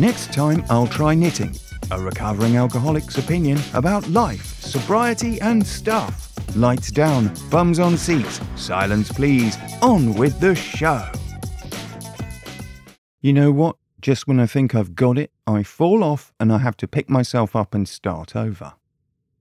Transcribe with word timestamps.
Next 0.00 0.32
time, 0.32 0.64
I'll 0.70 0.86
try 0.86 1.14
knitting, 1.14 1.54
a 1.90 2.00
recovering 2.00 2.56
alcoholic's 2.56 3.18
opinion 3.18 3.58
about 3.74 4.08
life, 4.08 4.46
sobriety, 4.62 5.38
and 5.42 5.64
stuff. 5.66 6.32
Lights 6.56 6.90
down, 6.90 7.30
bums 7.50 7.78
on 7.78 7.98
seats, 7.98 8.40
silence 8.56 9.12
please, 9.12 9.58
on 9.82 10.14
with 10.14 10.40
the 10.40 10.54
show. 10.54 11.06
You 13.20 13.34
know 13.34 13.52
what? 13.52 13.76
Just 14.00 14.26
when 14.26 14.40
I 14.40 14.46
think 14.46 14.74
I've 14.74 14.94
got 14.94 15.18
it, 15.18 15.32
I 15.46 15.62
fall 15.62 16.02
off 16.02 16.32
and 16.40 16.50
I 16.50 16.60
have 16.60 16.78
to 16.78 16.88
pick 16.88 17.10
myself 17.10 17.54
up 17.54 17.74
and 17.74 17.86
start 17.86 18.34
over. 18.34 18.72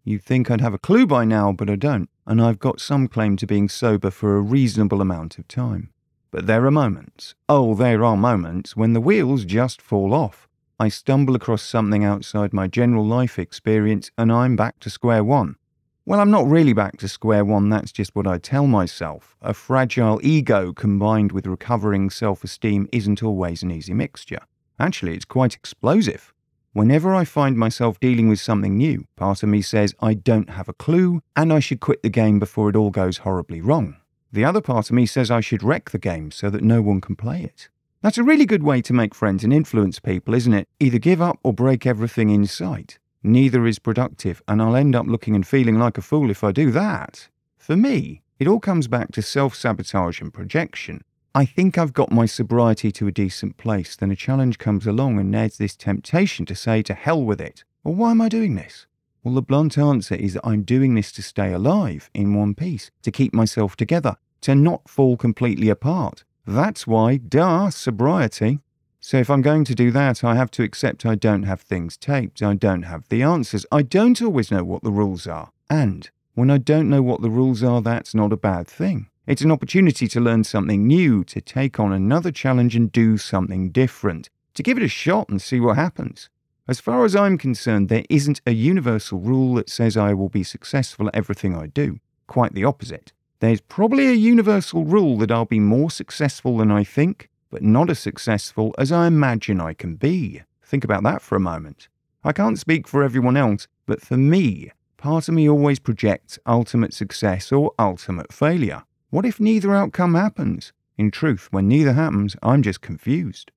You'd 0.03 0.25
think 0.25 0.51
I'd 0.51 0.59
have 0.59 0.73
a 0.73 0.77
clue 0.77 1.07
by 1.07 1.23
now, 1.23 1.53
but 1.53 1.69
I 1.69 1.77
don't, 1.77 2.09
and 2.27 2.41
I've 2.41 2.59
got 2.59 2.81
some 2.81 3.07
claim 3.07 3.37
to 3.37 3.47
being 3.47 3.69
sober 3.69 4.11
for 4.11 4.35
a 4.35 4.41
reasonable 4.41 4.99
amount 4.99 5.39
of 5.39 5.47
time. 5.47 5.93
But 6.31 6.47
there 6.47 6.65
are 6.65 6.71
moments, 6.71 7.33
oh, 7.47 7.75
there 7.75 8.03
are 8.03 8.17
moments, 8.17 8.75
when 8.75 8.91
the 8.91 8.99
wheels 8.99 9.45
just 9.45 9.81
fall 9.81 10.13
off. 10.13 10.48
I 10.81 10.87
stumble 10.87 11.35
across 11.35 11.61
something 11.61 12.05
outside 12.05 12.53
my 12.53 12.67
general 12.67 13.05
life 13.05 13.37
experience 13.37 14.11
and 14.17 14.31
I'm 14.31 14.55
back 14.55 14.79
to 14.79 14.89
square 14.89 15.25
one. 15.25 15.57
Well, 16.05 16.21
I'm 16.21 16.31
not 16.31 16.47
really 16.47 16.71
back 16.71 16.97
to 16.99 17.09
square 17.09 17.43
one, 17.43 17.67
that's 17.67 17.91
just 17.91 18.15
what 18.15 18.25
I 18.25 18.37
tell 18.37 18.65
myself. 18.65 19.35
A 19.41 19.53
fragile 19.53 20.21
ego 20.23 20.71
combined 20.71 21.33
with 21.33 21.47
recovering 21.47 22.09
self 22.09 22.45
esteem 22.45 22.87
isn't 22.93 23.21
always 23.21 23.61
an 23.61 23.71
easy 23.71 23.93
mixture. 23.93 24.39
Actually, 24.79 25.15
it's 25.15 25.25
quite 25.25 25.53
explosive. 25.53 26.33
Whenever 26.71 27.13
I 27.13 27.25
find 27.25 27.57
myself 27.57 27.99
dealing 27.99 28.29
with 28.29 28.39
something 28.39 28.77
new, 28.77 29.05
part 29.17 29.43
of 29.43 29.49
me 29.49 29.61
says 29.61 29.93
I 29.99 30.13
don't 30.13 30.51
have 30.51 30.69
a 30.69 30.73
clue 30.73 31.21
and 31.35 31.51
I 31.51 31.59
should 31.59 31.81
quit 31.81 32.03
the 32.03 32.09
game 32.09 32.39
before 32.39 32.69
it 32.69 32.77
all 32.77 32.89
goes 32.89 33.17
horribly 33.17 33.59
wrong. 33.59 33.97
The 34.31 34.45
other 34.45 34.61
part 34.61 34.89
of 34.89 34.95
me 34.95 35.05
says 35.05 35.29
I 35.29 35.41
should 35.41 35.61
wreck 35.61 35.89
the 35.89 35.99
game 35.99 36.31
so 36.31 36.49
that 36.49 36.63
no 36.63 36.81
one 36.81 37.01
can 37.01 37.17
play 37.17 37.43
it. 37.43 37.67
That's 38.01 38.17
a 38.17 38.23
really 38.23 38.45
good 38.45 38.63
way 38.63 38.81
to 38.83 38.93
make 38.93 39.13
friends 39.13 39.43
and 39.43 39.51
influence 39.51 39.99
people, 39.99 40.33
isn't 40.33 40.53
it? 40.53 40.69
Either 40.79 40.99
give 40.99 41.21
up 41.21 41.37
or 41.43 41.51
break 41.51 41.85
everything 41.85 42.29
in 42.29 42.45
sight. 42.47 42.97
Neither 43.23 43.67
is 43.67 43.77
productive, 43.77 44.41
and 44.47 44.61
I'll 44.61 44.77
end 44.77 44.95
up 44.95 45.05
looking 45.05 45.35
and 45.35 45.45
feeling 45.45 45.77
like 45.77 45.97
a 45.97 46.01
fool 46.01 46.29
if 46.29 46.41
I 46.41 46.53
do 46.53 46.71
that. 46.71 47.27
For 47.57 47.75
me, 47.75 48.21
it 48.39 48.47
all 48.47 48.61
comes 48.61 48.87
back 48.87 49.11
to 49.11 49.21
self 49.21 49.53
sabotage 49.53 50.21
and 50.21 50.33
projection. 50.33 51.03
I 51.35 51.43
think 51.43 51.77
I've 51.77 51.91
got 51.91 52.09
my 52.09 52.25
sobriety 52.25 52.89
to 52.93 53.07
a 53.07 53.11
decent 53.11 53.57
place, 53.57 53.97
then 53.97 54.11
a 54.11 54.15
challenge 54.15 54.59
comes 54.59 54.87
along 54.87 55.19
and 55.19 55.33
there's 55.33 55.57
this 55.57 55.75
temptation 55.75 56.45
to 56.45 56.55
say 56.55 56.81
to 56.83 56.93
hell 56.93 57.21
with 57.21 57.41
it. 57.41 57.65
Well, 57.83 57.95
why 57.95 58.11
am 58.11 58.21
I 58.21 58.29
doing 58.29 58.55
this? 58.55 58.87
Well, 59.23 59.35
the 59.35 59.41
blunt 59.41 59.77
answer 59.77 60.15
is 60.15 60.35
that 60.35 60.47
I'm 60.47 60.63
doing 60.63 60.95
this 60.95 61.11
to 61.11 61.21
stay 61.21 61.51
alive 61.51 62.09
in 62.13 62.33
one 62.33 62.55
piece, 62.55 62.91
to 63.01 63.11
keep 63.11 63.33
myself 63.33 63.75
together, 63.75 64.15
to 64.41 64.55
not 64.55 64.87
fall 64.87 65.17
completely 65.17 65.67
apart. 65.67 66.23
That's 66.49 66.87
why, 66.87 67.17
duh, 67.17 67.69
sobriety. 67.69 68.57
So 68.99 69.17
if 69.17 69.29
I'm 69.29 69.43
going 69.43 69.65
to 69.65 69.75
do 69.75 69.91
that, 69.91 70.23
I 70.23 70.33
have 70.33 70.49
to 70.51 70.63
accept 70.63 71.05
I 71.05 71.13
don't 71.13 71.43
have 71.43 71.61
things 71.61 71.95
taped, 71.95 72.41
I 72.41 72.55
don't 72.55 72.83
have 72.83 73.07
the 73.09 73.21
answers, 73.21 73.67
I 73.71 73.83
don't 73.83 74.19
always 74.19 74.49
know 74.49 74.63
what 74.63 74.81
the 74.81 74.91
rules 74.91 75.27
are. 75.27 75.51
And 75.69 76.09
when 76.33 76.49
I 76.49 76.57
don't 76.57 76.89
know 76.89 77.03
what 77.03 77.21
the 77.21 77.29
rules 77.29 77.61
are, 77.61 77.83
that's 77.83 78.15
not 78.15 78.33
a 78.33 78.37
bad 78.37 78.67
thing. 78.67 79.09
It's 79.27 79.43
an 79.43 79.51
opportunity 79.51 80.07
to 80.07 80.19
learn 80.19 80.43
something 80.43 80.87
new, 80.87 81.23
to 81.25 81.39
take 81.39 81.79
on 81.79 81.93
another 81.93 82.31
challenge 82.31 82.75
and 82.75 82.91
do 82.91 83.19
something 83.19 83.69
different, 83.69 84.31
to 84.55 84.63
give 84.63 84.77
it 84.77 84.83
a 84.83 84.87
shot 84.87 85.29
and 85.29 85.39
see 85.39 85.59
what 85.59 85.75
happens. 85.75 86.31
As 86.67 86.79
far 86.79 87.05
as 87.05 87.15
I'm 87.15 87.37
concerned, 87.37 87.89
there 87.89 88.05
isn't 88.09 88.41
a 88.47 88.53
universal 88.53 89.19
rule 89.19 89.53
that 89.53 89.69
says 89.69 89.95
I 89.95 90.15
will 90.15 90.29
be 90.29 90.43
successful 90.43 91.09
at 91.09 91.15
everything 91.15 91.55
I 91.55 91.67
do. 91.67 91.99
Quite 92.25 92.55
the 92.55 92.65
opposite. 92.65 93.13
There's 93.41 93.61
probably 93.61 94.07
a 94.07 94.13
universal 94.13 94.83
rule 94.83 95.17
that 95.19 95.31
I'll 95.31 95.45
be 95.45 95.61
more 95.61 95.89
successful 95.89 96.57
than 96.57 96.71
I 96.71 96.83
think, 96.83 97.29
but 97.49 97.61
not 97.61 97.89
as 97.89 97.97
successful 97.97 98.75
as 98.77 98.91
I 98.91 99.07
imagine 99.07 99.61
I 99.61 99.73
can 99.73 99.95
be. 99.95 100.41
Think 100.61 100.83
about 100.83 101.03
that 101.03 101.21
for 101.21 101.37
a 101.37 101.39
moment. 101.39 101.87
I 102.21 102.33
can't 102.33 102.59
speak 102.59 102.85
for 102.85 103.01
everyone 103.01 103.37
else, 103.37 103.69
but 103.85 104.01
for 104.01 104.17
me, 104.17 104.71
part 104.97 105.29
of 105.29 105.35
me 105.35 105.49
always 105.49 105.79
projects 105.79 106.37
ultimate 106.45 106.93
success 106.93 107.49
or 107.53 107.71
ultimate 107.79 108.33
failure. 108.33 108.83
What 109.09 109.25
if 109.25 109.39
neither 109.39 109.73
outcome 109.73 110.15
happens? 110.15 110.73
In 110.97 111.09
truth, 111.09 111.47
when 111.49 111.69
neither 111.69 111.93
happens, 111.93 112.35
I'm 112.43 112.61
just 112.61 112.81
confused. 112.81 113.51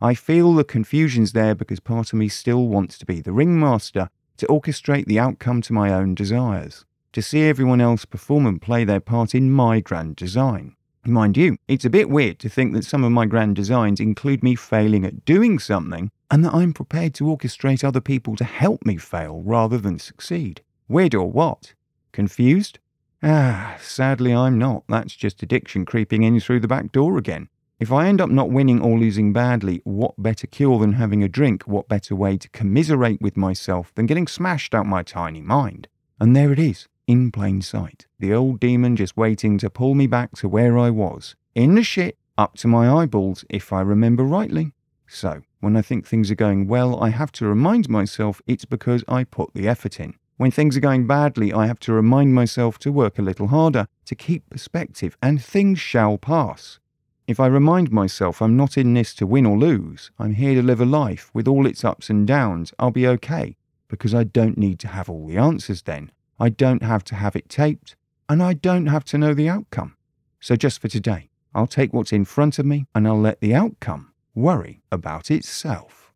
I 0.00 0.14
feel 0.14 0.54
the 0.54 0.64
confusion's 0.64 1.32
there 1.32 1.54
because 1.54 1.80
part 1.80 2.14
of 2.14 2.18
me 2.18 2.28
still 2.28 2.66
wants 2.66 2.96
to 2.96 3.04
be 3.04 3.20
the 3.20 3.32
ringmaster, 3.32 4.08
to 4.38 4.46
orchestrate 4.46 5.04
the 5.04 5.18
outcome 5.18 5.60
to 5.62 5.74
my 5.74 5.92
own 5.92 6.14
desires 6.14 6.86
to 7.12 7.22
see 7.22 7.42
everyone 7.42 7.80
else 7.80 8.04
perform 8.04 8.46
and 8.46 8.60
play 8.60 8.84
their 8.84 9.00
part 9.00 9.34
in 9.34 9.50
my 9.50 9.80
grand 9.80 10.16
design. 10.16 10.74
Mind 11.06 11.38
you, 11.38 11.56
it's 11.68 11.86
a 11.86 11.90
bit 11.90 12.10
weird 12.10 12.38
to 12.40 12.50
think 12.50 12.74
that 12.74 12.84
some 12.84 13.02
of 13.02 13.12
my 13.12 13.24
grand 13.24 13.56
designs 13.56 13.98
include 13.98 14.42
me 14.42 14.54
failing 14.54 15.06
at 15.06 15.24
doing 15.24 15.58
something 15.58 16.10
and 16.30 16.44
that 16.44 16.54
I'm 16.54 16.74
prepared 16.74 17.14
to 17.14 17.24
orchestrate 17.24 17.82
other 17.82 18.00
people 18.00 18.36
to 18.36 18.44
help 18.44 18.84
me 18.84 18.98
fail 18.98 19.40
rather 19.42 19.78
than 19.78 19.98
succeed. 19.98 20.60
Weird 20.86 21.14
or 21.14 21.30
what? 21.30 21.72
Confused? 22.12 22.78
Ah, 23.22 23.78
sadly 23.80 24.34
I'm 24.34 24.58
not. 24.58 24.84
That's 24.88 25.16
just 25.16 25.42
addiction 25.42 25.86
creeping 25.86 26.24
in 26.24 26.38
through 26.40 26.60
the 26.60 26.68
back 26.68 26.92
door 26.92 27.16
again. 27.16 27.48
If 27.80 27.90
I 27.90 28.06
end 28.06 28.20
up 28.20 28.28
not 28.28 28.50
winning 28.50 28.82
or 28.82 28.98
losing 28.98 29.32
badly, 29.32 29.80
what 29.84 30.20
better 30.20 30.46
cure 30.46 30.78
than 30.78 30.94
having 30.94 31.22
a 31.22 31.28
drink? 31.28 31.62
What 31.62 31.88
better 31.88 32.14
way 32.14 32.36
to 32.36 32.50
commiserate 32.50 33.22
with 33.22 33.36
myself 33.36 33.94
than 33.94 34.06
getting 34.06 34.26
smashed 34.26 34.74
out 34.74 34.84
my 34.84 35.02
tiny 35.02 35.40
mind? 35.40 35.88
And 36.20 36.36
there 36.36 36.52
it 36.52 36.58
is 36.58 36.86
in 37.08 37.32
plain 37.32 37.62
sight. 37.62 38.06
The 38.20 38.34
old 38.34 38.60
demon 38.60 38.94
just 38.94 39.16
waiting 39.16 39.56
to 39.58 39.70
pull 39.70 39.94
me 39.94 40.06
back 40.06 40.36
to 40.36 40.48
where 40.48 40.78
I 40.78 40.90
was. 40.90 41.34
In 41.54 41.74
the 41.74 41.82
shit, 41.82 42.18
up 42.36 42.56
to 42.58 42.68
my 42.68 42.88
eyeballs, 42.88 43.44
if 43.48 43.72
I 43.72 43.80
remember 43.80 44.22
rightly. 44.22 44.74
So, 45.08 45.40
when 45.60 45.74
I 45.74 45.82
think 45.82 46.06
things 46.06 46.30
are 46.30 46.36
going 46.36 46.68
well, 46.68 47.02
I 47.02 47.08
have 47.08 47.32
to 47.32 47.46
remind 47.46 47.88
myself 47.88 48.42
it's 48.46 48.66
because 48.66 49.02
I 49.08 49.24
put 49.24 49.54
the 49.54 49.66
effort 49.66 49.98
in. 49.98 50.14
When 50.36 50.50
things 50.50 50.76
are 50.76 50.80
going 50.80 51.06
badly, 51.06 51.52
I 51.52 51.66
have 51.66 51.80
to 51.80 51.94
remind 51.94 52.34
myself 52.34 52.78
to 52.80 52.92
work 52.92 53.18
a 53.18 53.22
little 53.22 53.48
harder, 53.48 53.88
to 54.04 54.14
keep 54.14 54.48
perspective, 54.50 55.16
and 55.22 55.42
things 55.42 55.80
shall 55.80 56.18
pass. 56.18 56.78
If 57.26 57.40
I 57.40 57.46
remind 57.46 57.90
myself 57.90 58.40
I'm 58.40 58.56
not 58.56 58.76
in 58.76 58.92
this 58.94 59.14
to 59.14 59.26
win 59.26 59.46
or 59.46 59.58
lose, 59.58 60.10
I'm 60.18 60.34
here 60.34 60.54
to 60.54 60.62
live 60.62 60.80
a 60.80 60.86
life 60.86 61.30
with 61.32 61.48
all 61.48 61.66
its 61.66 61.84
ups 61.84 62.10
and 62.10 62.26
downs, 62.26 62.72
I'll 62.78 62.90
be 62.90 63.06
okay, 63.06 63.56
because 63.88 64.14
I 64.14 64.24
don't 64.24 64.58
need 64.58 64.78
to 64.80 64.88
have 64.88 65.08
all 65.08 65.26
the 65.26 65.38
answers 65.38 65.82
then. 65.82 66.12
I 66.38 66.48
don't 66.48 66.82
have 66.82 67.04
to 67.04 67.14
have 67.14 67.34
it 67.34 67.48
taped, 67.48 67.96
and 68.28 68.42
I 68.42 68.54
don't 68.54 68.86
have 68.86 69.04
to 69.06 69.18
know 69.18 69.34
the 69.34 69.48
outcome. 69.48 69.96
So 70.40 70.54
just 70.54 70.80
for 70.80 70.88
today, 70.88 71.30
I'll 71.54 71.66
take 71.66 71.92
what's 71.92 72.12
in 72.12 72.24
front 72.24 72.58
of 72.58 72.66
me 72.66 72.86
and 72.94 73.08
I'll 73.08 73.20
let 73.20 73.40
the 73.40 73.54
outcome 73.54 74.12
worry 74.34 74.80
about 74.92 75.30
itself. 75.30 76.12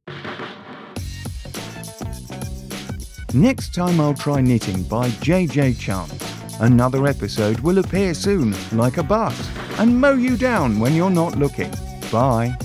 Next 3.35 3.75
time 3.75 4.01
I'll 4.01 4.15
try 4.15 4.41
knitting 4.41 4.83
by 4.85 5.09
JJ 5.09 5.81
Chance. 5.81 6.61
Another 6.61 7.07
episode 7.07 7.59
will 7.61 7.79
appear 7.79 8.15
soon, 8.15 8.55
like 8.73 8.99
a 8.99 9.03
bus, 9.03 9.51
and 9.79 9.99
mow 10.01 10.13
you 10.13 10.37
down 10.37 10.79
when 10.79 10.95
you're 10.95 11.11
not 11.11 11.37
looking. 11.37 11.73
Bye. 12.13 12.57